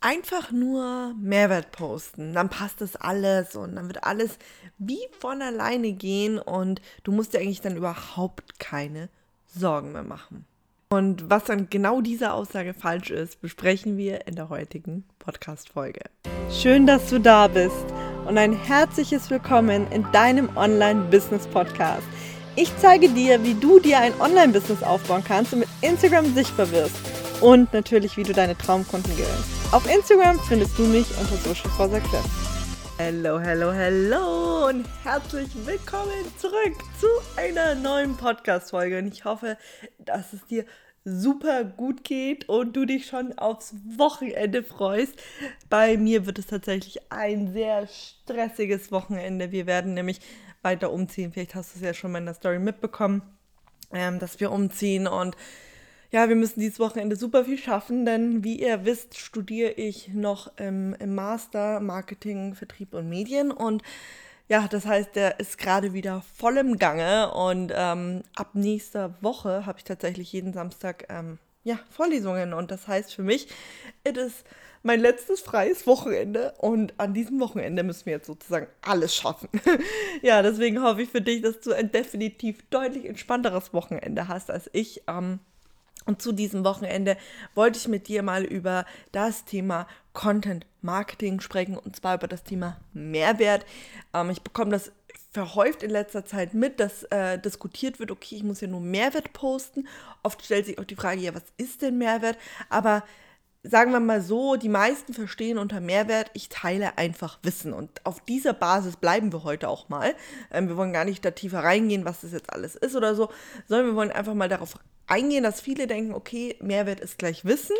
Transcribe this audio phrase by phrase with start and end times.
[0.00, 2.34] einfach nur Mehrwert posten.
[2.34, 4.38] Dann passt das alles und dann wird alles
[4.78, 9.08] wie von alleine gehen und du musst dir eigentlich dann überhaupt keine
[9.46, 10.44] Sorgen mehr machen.
[10.90, 16.00] Und was dann genau diese Aussage falsch ist, besprechen wir in der heutigen Podcast-Folge.
[16.50, 17.84] Schön, dass du da bist
[18.26, 22.06] und ein herzliches Willkommen in deinem Online-Business-Podcast.
[22.56, 27.17] Ich zeige dir, wie du dir ein Online-Business aufbauen kannst und mit Instagram sichtbar wirst
[27.40, 29.72] und natürlich, wie du deine Traumkunden gewinnst.
[29.72, 32.24] Auf Instagram findest du mich unter Social for Success.
[32.98, 37.06] Hallo, hallo, hallo und herzlich willkommen zurück zu
[37.36, 38.98] einer neuen Podcast-Folge.
[38.98, 39.56] Und ich hoffe,
[39.98, 40.64] dass es dir
[41.04, 45.14] super gut geht und du dich schon aufs Wochenende freust.
[45.70, 49.52] Bei mir wird es tatsächlich ein sehr stressiges Wochenende.
[49.52, 50.20] Wir werden nämlich
[50.62, 51.32] weiter umziehen.
[51.32, 53.22] Vielleicht hast du es ja schon mal in der Story mitbekommen,
[53.92, 55.36] ähm, dass wir umziehen und
[56.10, 60.56] ja, wir müssen dieses Wochenende super viel schaffen, denn wie ihr wisst, studiere ich noch
[60.56, 63.82] im, im Master Marketing, Vertrieb und Medien und
[64.48, 69.66] ja, das heißt, der ist gerade wieder voll im Gange und ähm, ab nächster Woche
[69.66, 73.48] habe ich tatsächlich jeden Samstag ähm, ja, Vorlesungen und das heißt für mich,
[74.04, 74.44] es ist
[74.82, 79.50] mein letztes freies Wochenende und an diesem Wochenende müssen wir jetzt sozusagen alles schaffen.
[80.22, 84.70] ja, deswegen hoffe ich für dich, dass du ein definitiv deutlich entspannteres Wochenende hast als
[84.72, 85.02] ich.
[85.08, 85.40] Ähm,
[86.08, 87.16] und zu diesem Wochenende
[87.54, 92.42] wollte ich mit dir mal über das Thema Content Marketing sprechen und zwar über das
[92.42, 93.64] Thema Mehrwert.
[94.14, 94.90] Ähm, ich bekomme das
[95.30, 99.34] verhäuft in letzter Zeit mit, dass äh, diskutiert wird, okay, ich muss ja nur Mehrwert
[99.34, 99.86] posten.
[100.22, 102.38] Oft stellt sich auch die Frage, ja, was ist denn Mehrwert?
[102.70, 103.04] Aber
[103.62, 107.74] sagen wir mal so, die meisten verstehen unter Mehrwert, ich teile einfach Wissen.
[107.74, 110.14] Und auf dieser Basis bleiben wir heute auch mal.
[110.50, 113.28] Ähm, wir wollen gar nicht da tiefer reingehen, was das jetzt alles ist oder so,
[113.66, 117.76] sondern wir wollen einfach mal darauf eingehen, dass viele denken, okay, Mehrwert ist gleich Wissen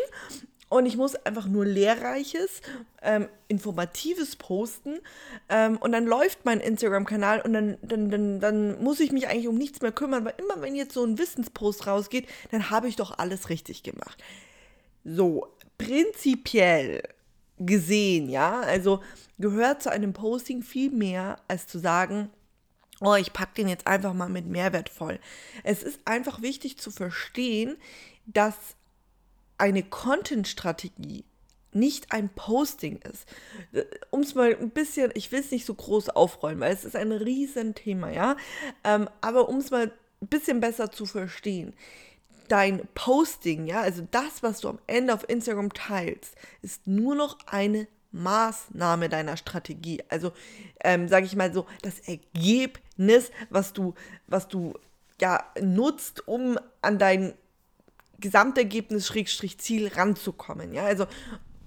[0.69, 2.61] und ich muss einfach nur lehrreiches,
[3.01, 4.99] ähm, informatives posten
[5.49, 9.47] ähm, und dann läuft mein Instagram-Kanal und dann, dann, dann, dann muss ich mich eigentlich
[9.47, 12.95] um nichts mehr kümmern, weil immer wenn jetzt so ein Wissenspost rausgeht, dann habe ich
[12.95, 14.23] doch alles richtig gemacht.
[15.03, 15.47] So,
[15.77, 17.01] prinzipiell
[17.57, 19.01] gesehen, ja, also
[19.37, 22.29] gehört zu einem Posting viel mehr, als zu sagen,
[23.01, 25.19] oh, ich packe den jetzt einfach mal mit Mehrwert voll.
[25.63, 27.77] Es ist einfach wichtig zu verstehen,
[28.25, 28.55] dass
[29.57, 31.25] eine Content-Strategie
[31.71, 33.27] nicht ein Posting ist.
[34.09, 36.95] Um es mal ein bisschen, ich will es nicht so groß aufrollen, weil es ist
[36.95, 38.37] ein Riesenthema, ja.
[38.83, 41.73] Ähm, aber um es mal ein bisschen besser zu verstehen,
[42.47, 47.37] dein Posting, ja, also das, was du am Ende auf Instagram teilst, ist nur noch
[47.45, 50.03] eine Maßnahme deiner Strategie.
[50.09, 50.31] Also,
[50.83, 53.93] ähm, sage ich mal so, das Ergebnis, was du,
[54.27, 54.73] was du
[55.21, 57.33] ja nutzt, um an dein
[58.19, 60.73] Gesamtergebnis Schrägstrich Ziel ranzukommen.
[60.73, 61.07] Ja, also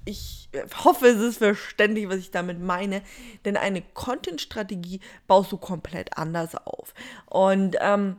[0.05, 0.49] ich
[0.85, 3.03] hoffe, es ist verständlich, was ich damit meine,
[3.45, 6.93] denn eine Content-Strategie baust du komplett anders auf.
[7.27, 8.17] Und ähm,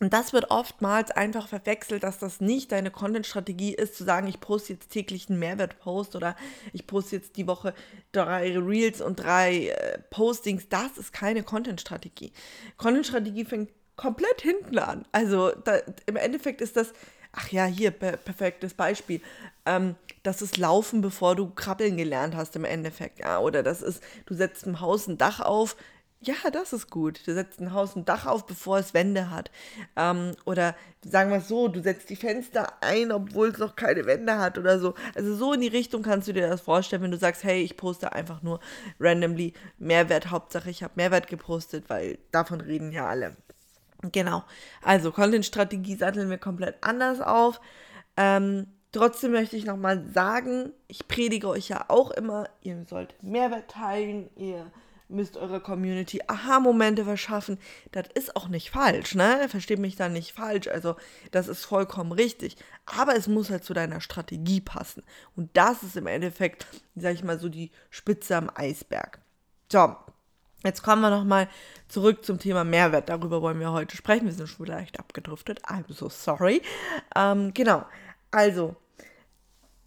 [0.00, 4.40] und das wird oftmals einfach verwechselt, dass das nicht deine Content-Strategie ist, zu sagen, ich
[4.40, 6.36] poste jetzt täglich einen Mehrwert-Post oder
[6.72, 7.74] ich poste jetzt die Woche
[8.10, 10.70] drei Reels und drei äh, Postings.
[10.70, 12.32] Das ist keine Content-Strategie.
[12.78, 15.04] Content-Strategie fängt komplett hinten an.
[15.12, 16.94] Also da, im Endeffekt ist das,
[17.32, 19.20] ach ja, hier, per perfektes Beispiel.
[19.66, 23.18] Ähm, das ist Laufen, bevor du Krabbeln gelernt hast im Endeffekt.
[23.18, 23.40] Ja?
[23.40, 25.76] Oder das ist, du setzt im Haus ein Dach auf,
[26.22, 27.26] ja, das ist gut.
[27.26, 29.50] Du setzt ein Haus ein Dach auf, bevor es Wände hat.
[29.96, 34.04] Ähm, oder sagen wir es so, du setzt die Fenster ein, obwohl es noch keine
[34.04, 34.94] Wände hat oder so.
[35.14, 37.78] Also so in die Richtung kannst du dir das vorstellen, wenn du sagst, hey, ich
[37.78, 38.60] poste einfach nur
[38.98, 40.30] randomly Mehrwert.
[40.30, 43.34] Hauptsache, ich habe Mehrwert gepostet, weil davon reden ja alle.
[44.12, 44.44] Genau.
[44.82, 47.62] Also Content-Strategie satteln wir komplett anders auf.
[48.18, 53.70] Ähm, trotzdem möchte ich nochmal sagen, ich predige euch ja auch immer, ihr sollt Mehrwert
[53.70, 54.70] teilen, ihr
[55.10, 57.58] müsst eurer Community Aha-Momente verschaffen.
[57.92, 59.48] Das ist auch nicht falsch, ne?
[59.48, 60.68] Versteht mich da nicht falsch.
[60.68, 60.96] Also,
[61.30, 62.56] das ist vollkommen richtig.
[62.86, 65.02] Aber es muss halt zu deiner Strategie passen.
[65.36, 69.20] Und das ist im Endeffekt, sag ich mal, so die Spitze am Eisberg.
[69.70, 69.96] So,
[70.62, 71.48] Jetzt kommen wir nochmal
[71.88, 73.08] zurück zum Thema Mehrwert.
[73.08, 74.26] Darüber wollen wir heute sprechen.
[74.26, 75.64] Wir sind schon leicht abgedriftet.
[75.64, 76.60] I'm so sorry.
[77.16, 77.86] Ähm, genau.
[78.30, 78.76] Also,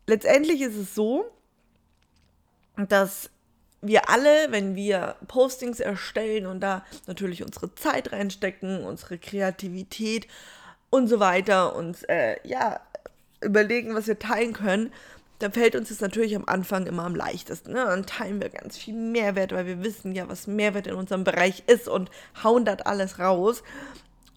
[0.07, 1.25] letztendlich ist es so,
[2.75, 3.30] dass
[3.83, 10.27] wir alle, wenn wir Postings erstellen und da natürlich unsere Zeit reinstecken, unsere Kreativität
[10.89, 12.80] und so weiter und äh, ja,
[13.41, 14.91] überlegen, was wir teilen können,
[15.39, 17.74] dann fällt uns das natürlich am Anfang immer am leichtesten.
[17.74, 17.83] Ne?
[17.83, 21.63] Dann teilen wir ganz viel Mehrwert, weil wir wissen ja, was Mehrwert in unserem Bereich
[21.68, 22.09] ist und
[22.44, 23.63] hauen das alles raus.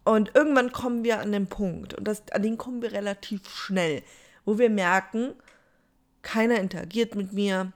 [0.04, 4.02] Und irgendwann kommen wir an den Punkt, und das, an den kommen wir relativ schnell,
[4.44, 5.34] wo wir merken,
[6.22, 7.72] keiner interagiert mit mir,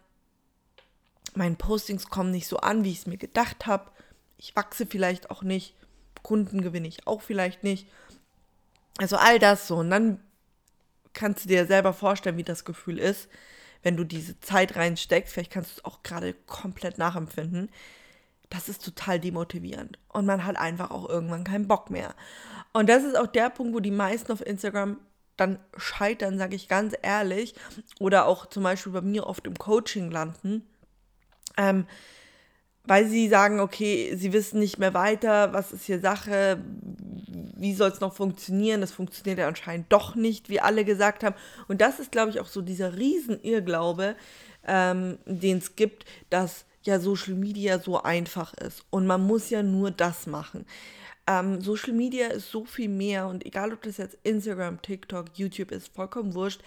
[1.36, 3.90] meine Postings kommen nicht so an, wie ich es mir gedacht habe,
[4.36, 5.74] ich wachse vielleicht auch nicht,
[6.22, 7.86] Kunden gewinne ich auch vielleicht nicht.
[8.98, 9.76] Also all das so.
[9.76, 10.20] Und dann
[11.12, 13.28] kannst du dir selber vorstellen, wie das Gefühl ist,
[13.82, 15.32] wenn du diese Zeit reinsteckst.
[15.32, 17.70] Vielleicht kannst du es auch gerade komplett nachempfinden.
[18.48, 19.98] Das ist total demotivierend.
[20.08, 22.14] Und man hat einfach auch irgendwann keinen Bock mehr.
[22.72, 24.98] Und das ist auch der Punkt, wo die meisten auf Instagram
[25.36, 27.54] dann scheitern, sage ich ganz ehrlich.
[27.98, 30.66] Oder auch zum Beispiel bei mir oft im Coaching landen.
[31.60, 31.86] Ähm,
[32.84, 36.58] weil sie sagen, okay, sie wissen nicht mehr weiter, was ist hier Sache,
[37.56, 38.80] wie soll es noch funktionieren?
[38.80, 41.36] Das funktioniert ja anscheinend doch nicht, wie alle gesagt haben.
[41.68, 44.16] Und das ist, glaube ich, auch so dieser Riesenirrglaube,
[44.66, 49.62] ähm, den es gibt, dass ja Social Media so einfach ist und man muss ja
[49.62, 50.64] nur das machen.
[51.26, 55.70] Ähm, Social Media ist so viel mehr und egal ob das jetzt Instagram, TikTok, YouTube
[55.70, 56.62] ist, vollkommen wurscht,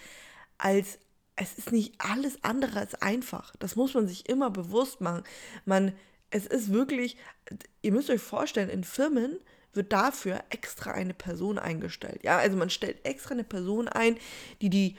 [0.58, 0.98] als
[1.36, 3.54] es ist nicht alles andere als einfach.
[3.58, 5.24] Das muss man sich immer bewusst machen.
[5.64, 5.92] Man,
[6.30, 7.16] es ist wirklich,
[7.82, 9.38] ihr müsst euch vorstellen, in Firmen
[9.72, 12.22] wird dafür extra eine Person eingestellt.
[12.22, 14.16] Ja, also man stellt extra eine Person ein,
[14.62, 14.96] die die,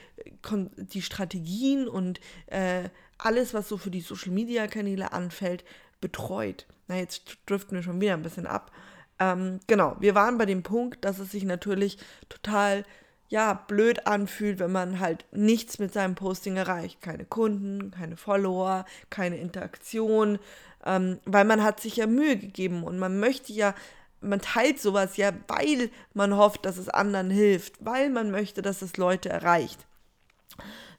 [0.76, 5.64] die Strategien und äh, alles, was so für die Social Media Kanäle anfällt,
[6.00, 6.66] betreut.
[6.88, 8.70] Na, jetzt driften wir schon wieder ein bisschen ab.
[9.18, 11.98] Ähm, genau, wir waren bei dem Punkt, dass es sich natürlich
[12.28, 12.84] total
[13.28, 17.02] ja, blöd anfühlt, wenn man halt nichts mit seinem Posting erreicht.
[17.02, 20.38] Keine Kunden, keine Follower, keine Interaktion,
[20.84, 23.74] ähm, weil man hat sich ja Mühe gegeben und man möchte ja,
[24.20, 28.82] man teilt sowas ja, weil man hofft, dass es anderen hilft, weil man möchte, dass
[28.82, 29.86] es Leute erreicht.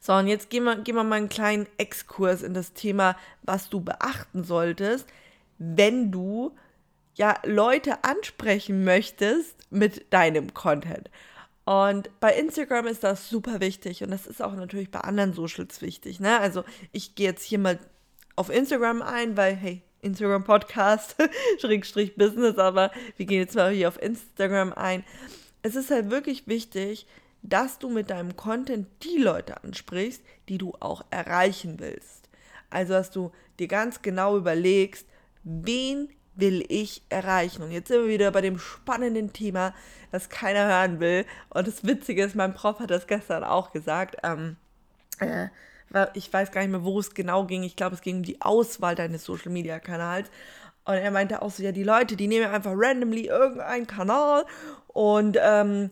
[0.00, 3.68] So, und jetzt gehen wir, gehen wir mal einen kleinen Exkurs in das Thema, was
[3.68, 5.06] du beachten solltest,
[5.58, 6.54] wenn du
[7.14, 11.10] ja Leute ansprechen möchtest mit deinem Content.
[11.68, 15.82] Und bei Instagram ist das super wichtig und das ist auch natürlich bei anderen Socials
[15.82, 16.18] wichtig.
[16.18, 16.40] Ne?
[16.40, 17.78] Also ich gehe jetzt hier mal
[18.36, 21.16] auf Instagram ein, weil, hey, Instagram Podcast,
[21.60, 25.04] Schrägstrich Business, aber wir gehen jetzt mal hier auf Instagram ein.
[25.60, 27.06] Es ist halt wirklich wichtig,
[27.42, 32.30] dass du mit deinem Content die Leute ansprichst, die du auch erreichen willst.
[32.70, 35.06] Also, dass du dir ganz genau überlegst,
[35.44, 37.62] wen will ich erreichen?
[37.62, 39.74] Und jetzt sind wir wieder bei dem spannenden Thema,
[40.12, 41.26] das keiner hören will.
[41.50, 44.16] Und das Witzige ist, mein Prof hat das gestern auch gesagt.
[44.22, 44.56] Ähm,
[45.20, 45.48] äh,
[46.14, 47.62] ich weiß gar nicht mehr, wo es genau ging.
[47.62, 50.30] Ich glaube, es ging um die Auswahl deines Social Media Kanals.
[50.84, 54.46] Und er meinte auch so, ja, die Leute, die nehmen einfach randomly irgendeinen Kanal
[54.88, 55.90] und ähm,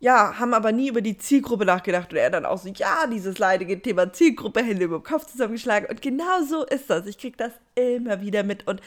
[0.00, 2.12] ja, haben aber nie über die Zielgruppe nachgedacht.
[2.12, 5.88] Und er dann auch so, ja, dieses leidige Thema Zielgruppe, Hände über den Kopf zusammengeschlagen.
[5.88, 7.06] Und genau so ist das.
[7.06, 8.66] Ich kriege das immer wieder mit.
[8.66, 8.80] Und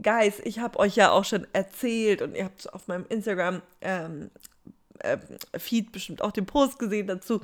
[0.00, 4.30] Guys, ich habe euch ja auch schon erzählt und ihr habt auf meinem Instagram ähm,
[5.00, 5.18] äh,
[5.58, 7.40] Feed bestimmt auch den Post gesehen dazu.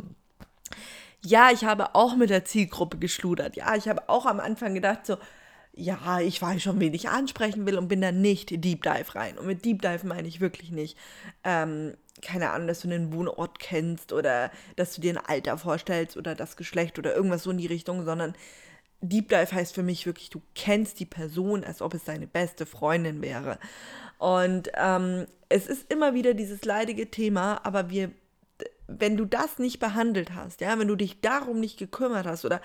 [1.24, 3.56] Ja, ich habe auch mit der Zielgruppe geschludert.
[3.56, 5.16] Ja, ich habe auch am Anfang gedacht so,
[5.74, 9.38] ja, ich weiß schon, wen ich ansprechen will und bin da nicht Deep Dive rein.
[9.38, 10.96] Und mit Deep Dive meine ich wirklich nicht,
[11.44, 16.16] ähm, keine Ahnung, dass du einen Wohnort kennst oder dass du dir ein Alter vorstellst
[16.16, 18.34] oder das Geschlecht oder irgendwas so in die Richtung, sondern
[19.00, 22.66] Deep Dive heißt für mich wirklich, du kennst die Person, als ob es deine beste
[22.66, 23.58] Freundin wäre.
[24.18, 28.10] Und ähm, es ist immer wieder dieses leidige Thema, aber wir,
[28.88, 32.60] wenn du das nicht behandelt hast, ja, wenn du dich darum nicht gekümmert hast oder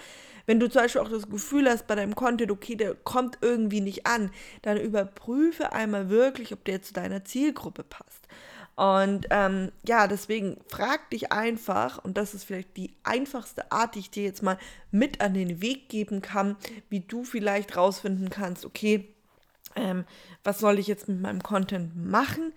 [0.47, 3.81] wenn du zum Beispiel auch das Gefühl hast bei deinem Content, okay, der kommt irgendwie
[3.81, 4.31] nicht an,
[4.63, 8.27] dann überprüfe einmal wirklich, ob der zu deiner Zielgruppe passt.
[8.75, 13.99] Und ähm, ja, deswegen frag dich einfach, und das ist vielleicht die einfachste Art, die
[13.99, 14.57] ich dir jetzt mal
[14.89, 16.57] mit an den Weg geben kann,
[16.89, 19.13] wie du vielleicht rausfinden kannst, okay,
[19.75, 20.05] ähm,
[20.43, 22.53] was soll ich jetzt mit meinem Content machen?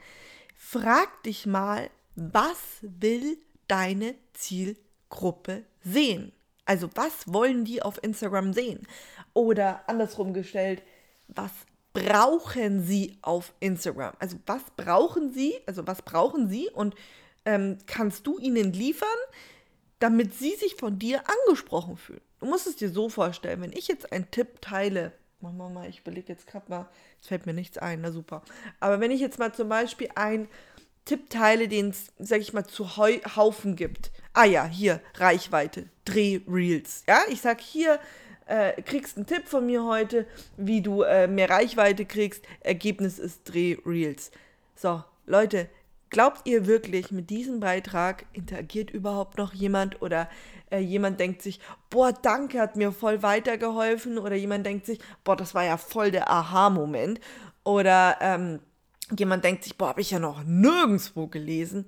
[0.57, 3.37] Frag dich mal, was will
[3.69, 6.33] deine Zielgruppe sehen?
[6.65, 8.87] Also was wollen die auf Instagram sehen?
[9.35, 10.83] Oder andersrum gestellt,
[11.29, 11.53] was
[12.05, 14.15] brauchen Sie auf Instagram?
[14.19, 15.55] Also was brauchen Sie?
[15.67, 16.95] Also was brauchen Sie und
[17.45, 19.09] ähm, kannst du ihnen liefern,
[19.99, 22.21] damit sie sich von dir angesprochen fühlen?
[22.41, 25.89] Du musst es dir so vorstellen, wenn ich jetzt einen Tipp teile, machen wir mal,
[25.89, 26.89] ich überlege jetzt gerade mal,
[27.21, 28.43] es fällt mir nichts ein, na super.
[28.81, 30.49] Aber wenn ich jetzt mal zum Beispiel einen
[31.07, 34.11] Tipp teile, den es, sag ich mal, zu Haufen gibt.
[34.33, 37.05] Ah ja, hier, Reichweite, Dreh Reels.
[37.07, 38.01] Ja, ich sag hier,
[38.47, 40.27] äh, kriegst einen Tipp von mir heute,
[40.57, 42.45] wie du äh, mehr Reichweite kriegst.
[42.61, 44.31] Ergebnis ist Dreh Reels.
[44.75, 45.69] So, Leute,
[46.11, 50.29] glaubt ihr wirklich, mit diesem Beitrag interagiert überhaupt noch jemand oder
[50.71, 51.61] äh, jemand denkt sich,
[51.91, 56.11] boah, danke, hat mir voll weitergeholfen oder jemand denkt sich, boah, das war ja voll
[56.11, 57.21] der Aha-Moment
[57.65, 58.61] oder ähm,
[59.17, 61.87] jemand denkt sich, boah, habe ich ja noch nirgendwo gelesen.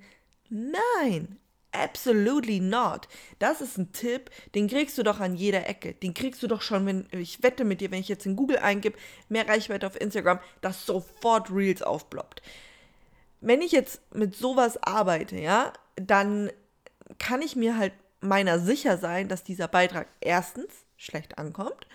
[0.48, 1.38] Nein,
[1.72, 3.08] Absolutely not.
[3.38, 5.94] Das ist ein Tipp, den kriegst du doch an jeder Ecke.
[5.94, 8.58] Den kriegst du doch schon, wenn ich wette mit dir, wenn ich jetzt in Google
[8.58, 8.98] eingebe,
[9.28, 12.42] mehr Reichweite auf Instagram, dass sofort Reels aufploppt.
[13.40, 16.50] Wenn ich jetzt mit sowas arbeite, ja, dann
[17.18, 21.87] kann ich mir halt meiner sicher sein, dass dieser Beitrag erstens schlecht ankommt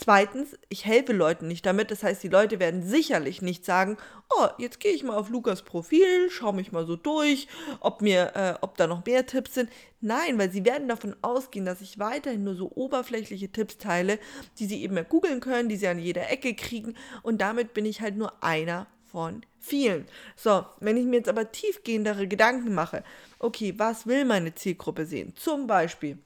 [0.00, 1.90] Zweitens, ich helfe Leuten nicht damit.
[1.90, 3.96] Das heißt, die Leute werden sicherlich nicht sagen,
[4.30, 7.48] oh, jetzt gehe ich mal auf Lukas Profil, schaue mich mal so durch,
[7.80, 9.70] ob mir, äh, ob da noch mehr Tipps sind.
[10.00, 14.20] Nein, weil sie werden davon ausgehen, dass ich weiterhin nur so oberflächliche Tipps teile,
[14.60, 16.94] die sie eben mehr googeln können, die sie an jeder Ecke kriegen.
[17.24, 20.06] Und damit bin ich halt nur einer von vielen.
[20.36, 23.02] So, wenn ich mir jetzt aber tiefgehendere Gedanken mache,
[23.40, 25.34] okay, was will meine Zielgruppe sehen?
[25.34, 26.18] Zum Beispiel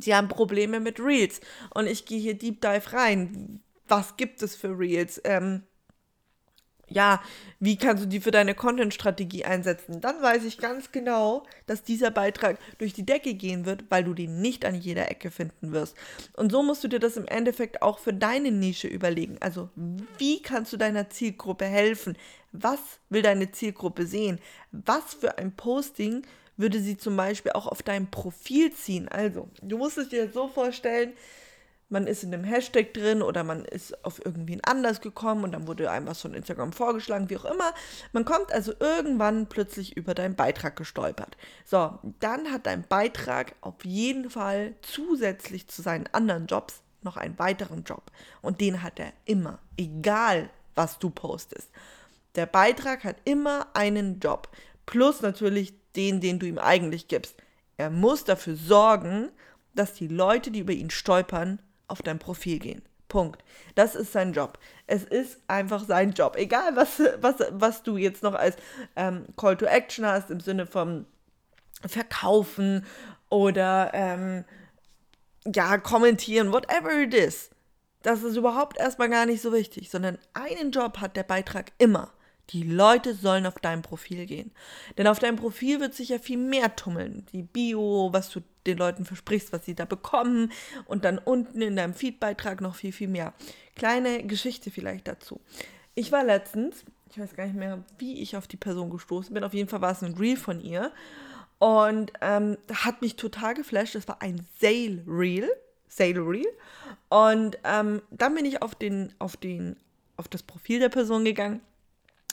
[0.00, 1.40] Sie haben Probleme mit Reels.
[1.74, 3.60] Und ich gehe hier Deep Dive rein.
[3.88, 5.20] Was gibt es für Reels?
[5.24, 5.62] Ähm,
[6.92, 7.22] ja,
[7.58, 10.00] wie kannst du die für deine Content-Strategie einsetzen?
[10.00, 14.14] Dann weiß ich ganz genau, dass dieser Beitrag durch die Decke gehen wird, weil du
[14.14, 15.96] den nicht an jeder Ecke finden wirst.
[16.36, 19.36] Und so musst du dir das im Endeffekt auch für deine Nische überlegen.
[19.40, 19.70] Also,
[20.18, 22.16] wie kannst du deiner Zielgruppe helfen?
[22.52, 24.38] Was will deine Zielgruppe sehen?
[24.70, 26.22] Was für ein Posting
[26.56, 29.08] würde sie zum Beispiel auch auf dein Profil ziehen.
[29.08, 31.12] Also, du musst es dir so vorstellen,
[31.92, 35.66] man ist in einem Hashtag drin oder man ist auf irgendwen anders gekommen und dann
[35.66, 37.74] wurde einem was von Instagram vorgeschlagen, wie auch immer.
[38.12, 41.36] Man kommt also irgendwann plötzlich über deinen Beitrag gestolpert.
[41.66, 47.38] So, dann hat dein Beitrag auf jeden Fall zusätzlich zu seinen anderen Jobs noch einen
[47.38, 48.10] weiteren Job.
[48.40, 51.68] Und den hat er immer, egal was du postest.
[52.36, 54.48] Der Beitrag hat immer einen Job.
[54.86, 57.36] Plus natürlich den, den du ihm eigentlich gibst.
[57.76, 59.30] Er muss dafür sorgen,
[59.74, 62.82] dass die Leute, die über ihn stolpern, auf dein Profil gehen.
[63.08, 63.44] Punkt.
[63.74, 64.58] Das ist sein Job.
[64.86, 66.36] Es ist einfach sein Job.
[66.36, 68.56] Egal, was, was, was du jetzt noch als
[68.96, 71.04] ähm, Call to Action hast, im Sinne von
[71.86, 72.86] Verkaufen
[73.28, 74.44] oder ähm,
[75.46, 77.50] ja, kommentieren, whatever it is.
[78.02, 82.12] Das ist überhaupt erstmal gar nicht so wichtig, sondern einen Job hat der Beitrag immer.
[82.52, 84.52] Die Leute sollen auf dein Profil gehen.
[84.98, 87.24] Denn auf deinem Profil wird sich ja viel mehr tummeln.
[87.32, 90.52] Die Bio, was du den Leuten versprichst, was sie da bekommen.
[90.84, 93.32] Und dann unten in deinem Feedbeitrag noch viel, viel mehr.
[93.74, 95.40] Kleine Geschichte vielleicht dazu.
[95.94, 99.44] Ich war letztens, ich weiß gar nicht mehr, wie ich auf die Person gestoßen bin.
[99.44, 100.92] Auf jeden Fall war es ein Reel von ihr.
[101.58, 103.94] Und ähm, hat mich total geflasht.
[103.94, 105.48] Es war ein Sale Reel.
[105.88, 106.48] Sale Reel.
[107.08, 109.76] Und ähm, dann bin ich auf den, auf den,
[110.18, 111.62] auf das Profil der Person gegangen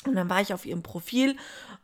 [0.06, 1.36] und dann war ich auf ihrem Profil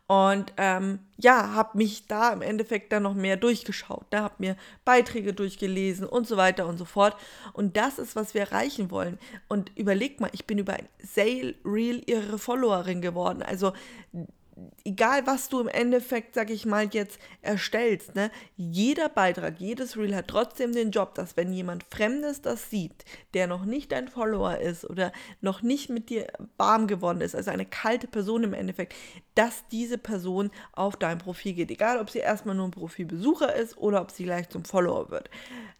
[0.06, 4.06] und ähm, ja, habe mich da im Endeffekt dann noch mehr durchgeschaut.
[4.10, 4.24] Da ne?
[4.24, 7.16] habe mir Beiträge durchgelesen und so weiter und so fort.
[7.52, 9.18] Und das ist, was wir erreichen wollen.
[9.48, 13.42] Und überleg mal, ich bin über ein Sale Reel ihre Followerin geworden.
[13.42, 13.72] Also
[14.84, 20.14] egal was du im Endeffekt, sag ich mal, jetzt erstellst, ne, jeder Beitrag, jedes Reel
[20.14, 24.58] hat trotzdem den Job, dass wenn jemand Fremdes das sieht, der noch nicht dein Follower
[24.58, 28.94] ist oder noch nicht mit dir warm geworden ist, also eine kalte Person im Endeffekt,
[29.34, 31.70] dass diese Person auf dein Profil geht.
[31.70, 35.28] Egal, ob sie erstmal nur ein Profilbesucher ist oder ob sie gleich zum Follower wird.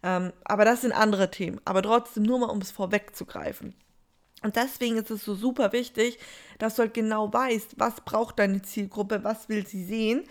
[0.03, 1.59] Ähm, aber das sind andere Themen.
[1.65, 3.73] Aber trotzdem nur mal, um es vorwegzugreifen.
[4.43, 6.19] Und deswegen ist es so super wichtig,
[6.59, 10.23] dass du halt genau weißt, was braucht deine Zielgruppe, was will sie sehen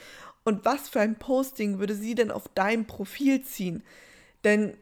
[0.44, 3.82] und was für ein Posting würde sie denn auf dein Profil ziehen.
[4.44, 4.76] Denn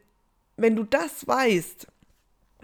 [0.57, 1.87] wenn du das weißt,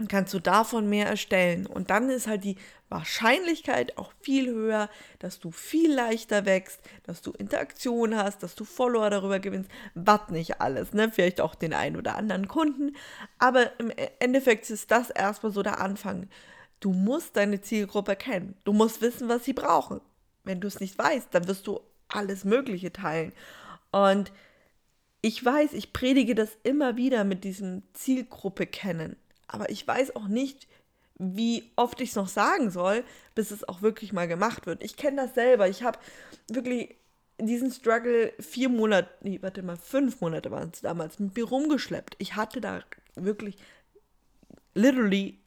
[0.08, 1.66] kannst du davon mehr erstellen.
[1.66, 2.56] Und dann ist halt die
[2.92, 8.64] Wahrscheinlichkeit auch viel höher, dass du viel leichter wächst, dass du Interaktion hast, dass du
[8.64, 11.10] Follower darüber gewinnst, was nicht alles, ne?
[11.10, 12.94] Vielleicht auch den einen oder anderen Kunden.
[13.38, 16.28] Aber im Endeffekt ist das erstmal so der Anfang.
[16.80, 18.56] Du musst deine Zielgruppe kennen.
[18.64, 20.00] Du musst wissen, was sie brauchen.
[20.44, 23.32] Wenn du es nicht weißt, dann wirst du alles Mögliche teilen.
[23.90, 24.32] Und
[25.22, 29.16] ich weiß, ich predige das immer wieder mit diesem Zielgruppe kennen.
[29.46, 30.66] Aber ich weiß auch nicht,
[31.22, 34.82] wie oft ich es noch sagen soll, bis es auch wirklich mal gemacht wird.
[34.82, 35.68] Ich kenne das selber.
[35.68, 35.98] Ich habe
[36.48, 36.96] wirklich
[37.38, 42.16] diesen Struggle vier Monate, nee, warte mal, fünf Monate waren es damals, mit mir rumgeschleppt.
[42.18, 42.80] Ich hatte da
[43.14, 43.56] wirklich
[44.74, 45.38] literally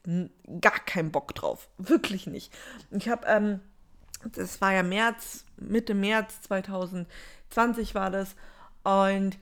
[0.61, 1.69] gar keinen Bock drauf.
[1.77, 2.53] Wirklich nicht.
[2.91, 3.59] Ich habe, ähm,
[4.33, 8.35] das war ja März, Mitte März 2020 war das.
[8.83, 9.37] Und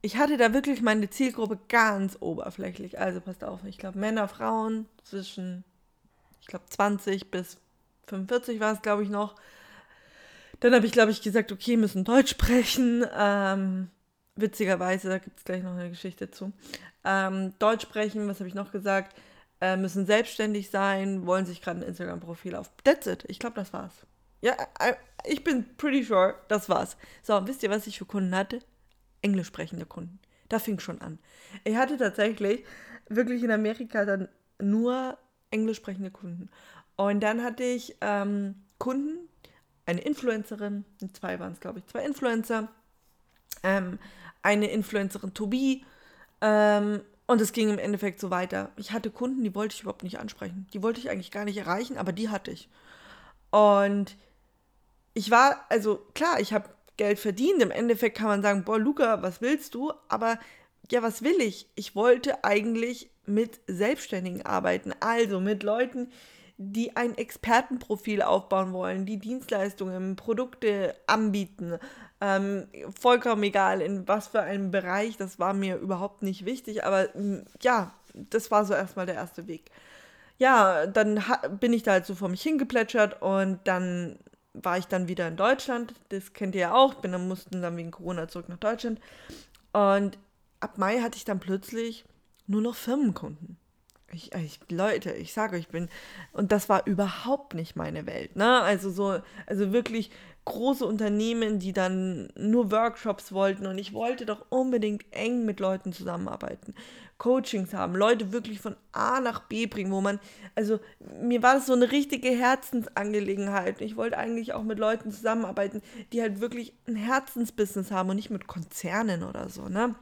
[0.00, 2.98] ich hatte da wirklich meine Zielgruppe ganz oberflächlich.
[2.98, 5.64] Also passt auf, ich glaube Männer, Frauen zwischen,
[6.40, 7.58] ich glaube 20 bis
[8.06, 9.34] 45 war es, glaube ich, noch.
[10.60, 13.04] Dann habe ich, glaube ich, gesagt, okay, müssen Deutsch sprechen.
[13.16, 13.90] Ähm,
[14.36, 16.52] witzigerweise, da gibt es gleich noch eine Geschichte zu.
[17.04, 19.14] Ähm, Deutsch sprechen, was habe ich noch gesagt?
[19.60, 22.70] äh, müssen selbstständig sein, wollen sich gerade ein Instagram-Profil auf.
[22.84, 23.24] That's it.
[23.28, 23.92] Ich glaube, das war's.
[24.40, 24.54] Ja,
[25.24, 26.96] ich bin pretty sure, das war's.
[27.22, 28.60] So, wisst ihr, was ich für Kunden hatte?
[29.20, 30.20] englisch sprechende Kunden.
[30.48, 31.18] Da fing schon an.
[31.64, 32.64] Ich hatte tatsächlich
[33.08, 34.28] wirklich in Amerika dann
[34.60, 35.18] nur
[35.50, 36.48] englisch sprechende Kunden.
[36.96, 39.28] Und dann hatte ich ähm, Kunden,
[39.86, 42.68] eine Influencerin, zwei waren es, glaube ich, zwei Influencer,
[43.62, 43.98] ähm,
[44.42, 45.84] eine Influencerin Tobi,
[46.40, 48.72] ähm, und es ging im Endeffekt so weiter.
[48.76, 50.66] Ich hatte Kunden, die wollte ich überhaupt nicht ansprechen.
[50.72, 52.70] Die wollte ich eigentlich gar nicht erreichen, aber die hatte ich.
[53.50, 54.16] Und
[55.12, 57.60] ich war, also klar, ich habe Geld verdient.
[57.60, 59.92] Im Endeffekt kann man sagen, boah, Luca, was willst du?
[60.08, 60.38] Aber
[60.90, 61.68] ja, was will ich?
[61.74, 66.10] Ich wollte eigentlich mit Selbstständigen arbeiten, also mit Leuten,
[66.56, 71.78] die ein Expertenprofil aufbauen wollen, die Dienstleistungen, Produkte anbieten.
[72.20, 72.66] Ähm,
[72.98, 77.44] vollkommen egal, in was für einem Bereich, das war mir überhaupt nicht wichtig, aber mm,
[77.62, 79.70] ja, das war so erstmal der erste Weg.
[80.38, 81.22] Ja, dann
[81.60, 84.18] bin ich da halt so vor mich hingeplätschert und dann
[84.52, 85.94] war ich dann wieder in Deutschland.
[86.08, 86.94] Das kennt ihr ja auch.
[86.94, 89.00] Bin dann mussten dann wegen Corona zurück nach Deutschland.
[89.72, 90.18] Und
[90.60, 92.04] ab Mai hatte ich dann plötzlich
[92.48, 93.56] nur noch Firmenkunden.
[94.10, 95.90] Ich, ich, Leute, ich sage euch, ich bin,
[96.32, 98.62] und das war überhaupt nicht meine Welt, ne?
[98.62, 100.10] Also so, also wirklich
[100.46, 105.92] große Unternehmen, die dann nur Workshops wollten und ich wollte doch unbedingt eng mit Leuten
[105.92, 106.74] zusammenarbeiten,
[107.18, 110.20] Coachings haben, Leute wirklich von A nach B bringen, wo man,
[110.54, 110.80] also
[111.20, 113.82] mir war das so eine richtige Herzensangelegenheit.
[113.82, 115.82] Ich wollte eigentlich auch mit Leuten zusammenarbeiten,
[116.14, 119.96] die halt wirklich ein Herzensbusiness haben und nicht mit Konzernen oder so, ne?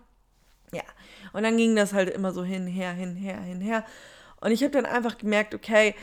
[0.72, 0.82] Ja,
[1.32, 3.84] und dann ging das halt immer so hinher, hinher, hinher.
[4.40, 5.94] Und ich habe dann einfach gemerkt, okay,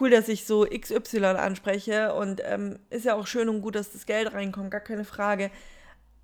[0.00, 3.92] cool, dass ich so XY anspreche und ähm, ist ja auch schön und gut, dass
[3.92, 5.50] das Geld reinkommt, gar keine Frage.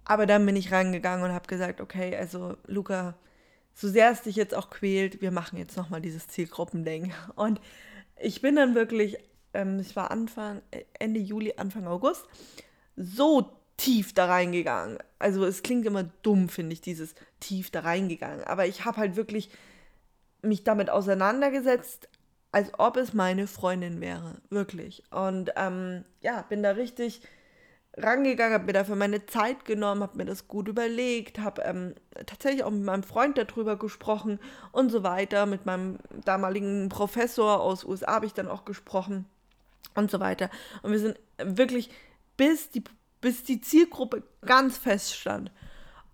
[0.04, 3.14] Aber dann bin ich rangegangen und habe gesagt, okay, also Luca,
[3.74, 7.12] so sehr es dich jetzt auch quält, wir machen jetzt nochmal dieses Zielgruppending.
[7.36, 7.60] Und
[8.16, 9.18] ich bin dann wirklich,
[9.54, 12.26] ähm, ich war Anfang, äh, Ende Juli, Anfang August,
[12.96, 14.98] so tief da reingegangen.
[15.18, 18.44] Also es klingt immer dumm, finde ich, dieses tief da reingegangen.
[18.44, 19.50] Aber ich habe halt wirklich
[20.42, 22.08] mich damit auseinandergesetzt,
[22.52, 24.36] als ob es meine Freundin wäre.
[24.50, 25.04] Wirklich.
[25.10, 27.22] Und ähm, ja, bin da richtig
[27.96, 31.94] rangegangen, habe mir dafür meine Zeit genommen, habe mir das gut überlegt, habe ähm,
[32.26, 34.40] tatsächlich auch mit meinem Freund darüber gesprochen
[34.72, 35.46] und so weiter.
[35.46, 39.26] Mit meinem damaligen Professor aus USA habe ich dann auch gesprochen
[39.94, 40.50] und so weiter.
[40.82, 41.90] Und wir sind wirklich
[42.36, 42.84] bis die
[43.20, 45.50] bis die Zielgruppe ganz fest stand.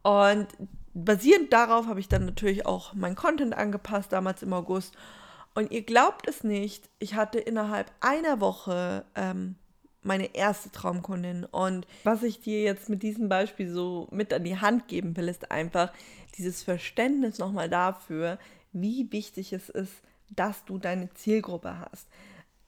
[0.02, 0.48] Und
[0.94, 4.96] basierend darauf habe ich dann natürlich auch mein Content angepasst, damals im August.
[5.54, 9.56] Und ihr glaubt es nicht, ich hatte innerhalb einer Woche ähm,
[10.02, 11.44] meine erste Traumkundin.
[11.44, 15.28] Und was ich dir jetzt mit diesem Beispiel so mit an die Hand geben will,
[15.28, 15.92] ist einfach
[16.36, 18.38] dieses Verständnis nochmal dafür,
[18.72, 19.92] wie wichtig es ist,
[20.30, 22.08] dass du deine Zielgruppe hast.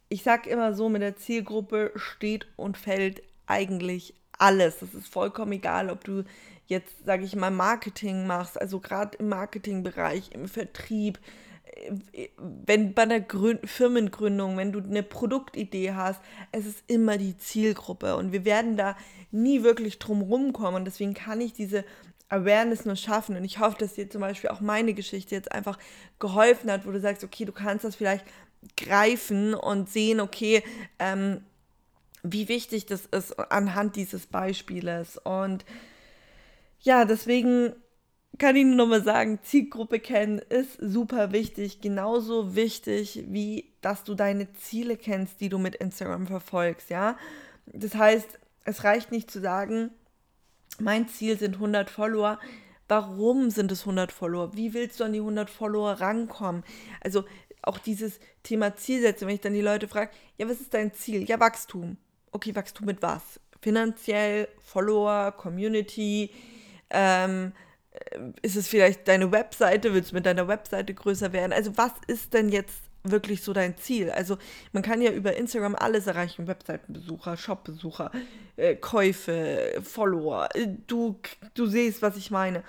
[0.08, 4.78] Ich sage immer so, mit der Zielgruppe steht und fällt eigentlich alles.
[4.78, 6.24] Das ist vollkommen egal, ob du
[6.66, 11.18] jetzt, sage ich mal, Marketing machst, also gerade im Marketingbereich, im Vertrieb,
[12.12, 16.20] äh, wenn bei der Grün Firmengründung, wenn du eine Produktidee hast,
[16.52, 18.96] es ist immer die Zielgruppe und wir werden da
[19.30, 21.84] nie wirklich drum rumkommen und deswegen kann ich diese
[22.28, 25.78] Awareness nur schaffen und ich hoffe, dass dir zum Beispiel auch meine Geschichte jetzt einfach
[26.18, 28.24] geholfen hat, wo du sagst, okay, du kannst das vielleicht
[28.76, 30.64] greifen und sehen, okay,
[30.98, 31.42] ähm,
[32.32, 35.18] wie wichtig das ist anhand dieses Beispieles.
[35.18, 35.64] Und
[36.80, 37.74] ja, deswegen
[38.38, 41.80] kann ich nur nochmal sagen, Zielgruppe kennen ist super wichtig.
[41.80, 47.16] Genauso wichtig, wie dass du deine Ziele kennst, die du mit Instagram verfolgst, ja.
[47.66, 49.90] Das heißt, es reicht nicht zu sagen,
[50.78, 52.38] mein Ziel sind 100 Follower.
[52.88, 54.54] Warum sind es 100 Follower?
[54.56, 56.64] Wie willst du an die 100 Follower rankommen?
[57.00, 57.24] Also
[57.62, 61.28] auch dieses Thema Zielsetzung, wenn ich dann die Leute frage, ja, was ist dein Ziel?
[61.28, 61.96] Ja, Wachstum
[62.36, 63.40] okay, wachst du mit was?
[63.60, 66.30] Finanziell, Follower, Community,
[66.90, 67.52] ähm,
[68.42, 71.52] ist es vielleicht deine Webseite, willst du mit deiner Webseite größer werden?
[71.52, 74.10] Also was ist denn jetzt wirklich so dein Ziel?
[74.10, 74.36] Also
[74.72, 78.10] man kann ja über Instagram alles erreichen, Webseitenbesucher, Shopbesucher,
[78.56, 81.18] äh, Käufe, Follower, äh, du,
[81.54, 82.62] du siehst, was ich meine.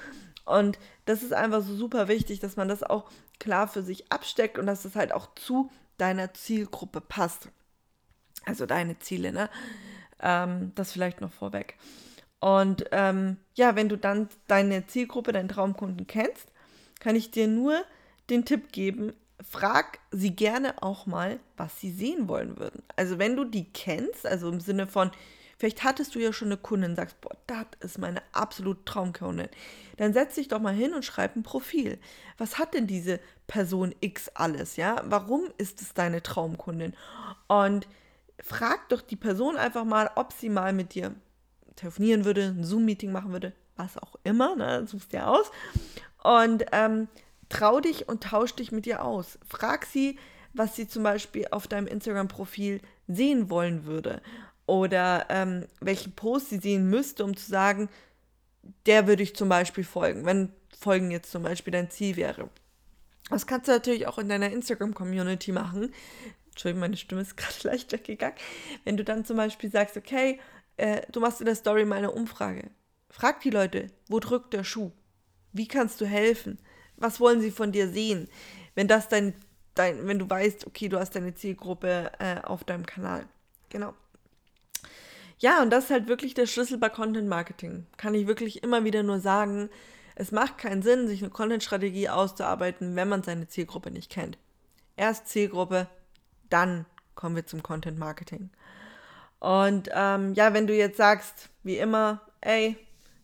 [0.45, 4.57] Und das ist einfach so super wichtig, dass man das auch klar für sich absteckt
[4.57, 7.49] und dass es das halt auch zu deiner Zielgruppe passt.
[8.47, 9.49] Also deine Ziele, ne?
[10.21, 11.77] Ähm, das vielleicht noch vorweg.
[12.39, 16.51] Und ähm, ja, wenn du dann deine Zielgruppe, deinen Traumkunden kennst,
[16.99, 17.83] kann ich dir nur
[18.29, 19.13] den Tipp geben,
[19.49, 22.83] frag sie gerne auch mal, was sie sehen wollen würden.
[22.95, 25.11] Also wenn du die kennst, also im Sinne von,
[25.57, 29.49] vielleicht hattest du ja schon eine Kundin, sagst, boah, das ist meine absolute Traumkundin,
[29.97, 31.99] dann setz dich doch mal hin und schreib ein Profil.
[32.37, 35.01] Was hat denn diese Person X alles, ja?
[35.05, 36.93] Warum ist es deine Traumkundin?
[37.47, 37.87] Und
[38.41, 41.13] frag doch die Person einfach mal, ob sie mal mit dir
[41.75, 43.53] telefonieren würde, ein Zoom-Meeting machen würde.
[43.75, 45.51] was auch immer, ne, suchst dir aus.
[46.23, 47.07] Und ähm,
[47.49, 49.37] trau dich und tausch dich mit ihr aus.
[49.47, 50.17] Frag sie,
[50.53, 54.21] was sie zum Beispiel auf deinem Instagram-Profil sehen wollen würde.
[54.65, 57.89] Oder ähm, welchen Post sie sehen müsste, um zu sagen,
[58.85, 62.49] der würde ich zum Beispiel folgen, wenn Folgen jetzt zum Beispiel dein Ziel wäre.
[63.29, 65.93] Das kannst du natürlich auch in deiner Instagram-Community machen.
[66.57, 68.37] Entschuldigung, meine Stimme ist gerade leicht weggegangen.
[68.83, 70.39] Wenn du dann zum Beispiel sagst, okay,
[70.77, 72.71] äh, du machst in der Story mal eine Umfrage.
[73.09, 74.91] Frag die Leute, wo drückt der Schuh?
[75.53, 76.57] Wie kannst du helfen?
[76.97, 78.27] Was wollen sie von dir sehen?
[78.73, 79.35] Wenn das dein,
[79.75, 83.27] dein wenn du weißt, okay, du hast deine Zielgruppe äh, auf deinem Kanal.
[83.69, 83.93] Genau.
[85.37, 87.85] Ja, und das ist halt wirklich der Schlüssel bei Content Marketing.
[87.97, 89.69] Kann ich wirklich immer wieder nur sagen.
[90.15, 94.39] Es macht keinen Sinn, sich eine Content-Strategie auszuarbeiten, wenn man seine Zielgruppe nicht kennt.
[94.95, 95.87] Erst Zielgruppe,
[96.49, 98.49] dann kommen wir zum Content Marketing.
[99.39, 102.75] Und ähm, ja, wenn du jetzt sagst, wie immer, ey,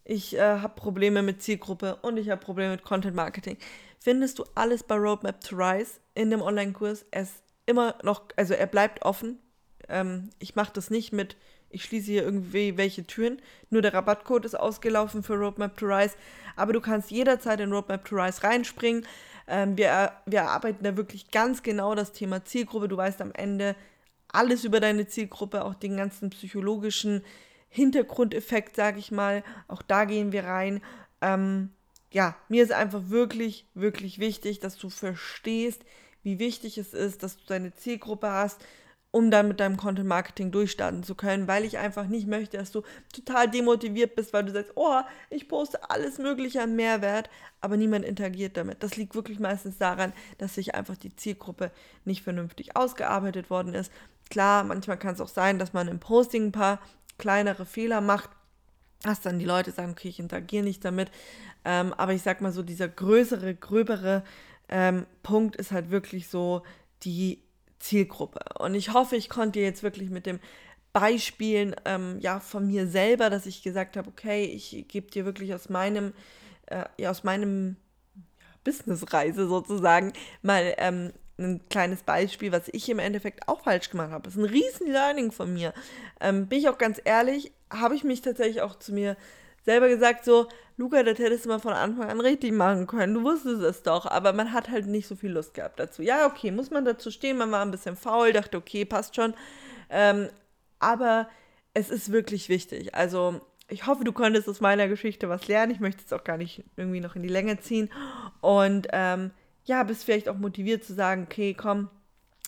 [0.05, 3.57] ich äh, habe Probleme mit Zielgruppe und ich habe Probleme mit Content Marketing,
[3.99, 7.05] findest du alles bei Roadmap to Rise in dem Online-Kurs.
[7.11, 9.39] Er ist immer noch, also er bleibt offen.
[9.87, 11.37] Ähm, ich mache das nicht mit,
[11.73, 13.41] ich schließe hier irgendwie welche Türen.
[13.69, 16.15] Nur der Rabattcode ist ausgelaufen für Roadmap to Rise.
[16.55, 19.05] Aber du kannst jederzeit in Roadmap to Rise reinspringen.
[19.47, 22.87] Ähm, wir, wir erarbeiten da wirklich ganz genau das Thema Zielgruppe.
[22.87, 23.75] Du weißt am Ende
[24.29, 27.23] alles über deine Zielgruppe, auch den ganzen psychologischen
[27.69, 29.43] Hintergrundeffekt, sage ich mal.
[29.67, 30.81] Auch da gehen wir rein.
[31.21, 31.71] Ähm,
[32.11, 35.83] ja, mir ist einfach wirklich, wirklich wichtig, dass du verstehst,
[36.21, 38.63] wie wichtig es ist, dass du deine Zielgruppe hast,
[39.13, 42.71] um dann mit deinem Content Marketing durchstarten zu können, weil ich einfach nicht möchte, dass
[42.71, 42.81] du
[43.13, 47.29] total demotiviert bist, weil du sagst, oh, ich poste alles Mögliche an Mehrwert,
[47.61, 48.81] aber niemand interagiert damit.
[48.81, 51.69] Das liegt wirklich meistens daran, dass sich einfach die Zielgruppe
[52.05, 53.91] nicht vernünftig ausgearbeitet worden ist.
[54.31, 56.79] Klar, manchmal kann es auch sein, dass man im Posting ein paar
[57.19, 58.31] kleinere Fehler macht,
[59.03, 61.11] dass dann die Leute sagen, okay, ich interagiere nicht damit.
[61.65, 64.23] Ähm, aber ich sag mal so, dieser größere, gröbere
[64.69, 66.63] ähm, Punkt ist halt wirklich so
[67.03, 67.43] die
[67.83, 68.39] Zielgruppe.
[68.59, 70.39] Und ich hoffe, ich konnte jetzt wirklich mit dem
[70.93, 75.53] Beispielen ähm, ja, von mir selber, dass ich gesagt habe, okay, ich gebe dir wirklich
[75.53, 76.13] aus meinem,
[76.67, 77.75] äh, ja, aus meinem
[78.63, 84.23] Businessreise sozusagen mal ähm, ein kleines Beispiel, was ich im Endeffekt auch falsch gemacht habe.
[84.23, 85.73] Das ist ein riesen Learning von mir.
[86.21, 89.17] Ähm, bin ich auch ganz ehrlich, habe ich mich tatsächlich auch zu mir
[89.63, 90.47] selber gesagt, so,
[90.77, 93.13] Luca, das hättest du mal von Anfang an richtig machen können.
[93.13, 96.01] Du wusstest es doch, aber man hat halt nicht so viel Lust gehabt dazu.
[96.01, 97.37] Ja, okay, muss man dazu stehen.
[97.37, 99.33] Man war ein bisschen faul, dachte, okay, passt schon.
[99.89, 100.29] Ähm,
[100.79, 101.29] aber
[101.73, 102.95] es ist wirklich wichtig.
[102.95, 105.71] Also, ich hoffe, du konntest aus meiner Geschichte was lernen.
[105.71, 107.89] Ich möchte es auch gar nicht irgendwie noch in die Länge ziehen.
[108.41, 109.31] Und ähm,
[109.65, 111.89] ja, bist vielleicht auch motiviert zu sagen, okay, komm,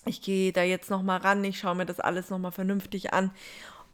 [0.05, 3.31] ich gehe da jetzt nochmal ran, ich schaue mir das alles nochmal vernünftig an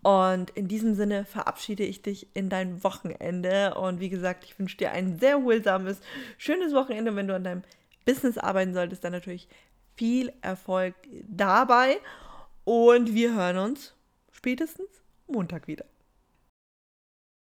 [0.03, 3.75] und in diesem Sinne verabschiede ich dich in dein Wochenende.
[3.75, 6.01] Und wie gesagt, ich wünsche dir ein sehr erholsames,
[6.37, 7.15] schönes Wochenende.
[7.15, 7.63] Wenn du an deinem
[8.05, 9.47] Business arbeiten solltest, dann natürlich
[9.95, 10.95] viel Erfolg
[11.27, 11.99] dabei.
[12.63, 13.93] Und wir hören uns
[14.31, 14.89] spätestens
[15.27, 15.85] Montag wieder.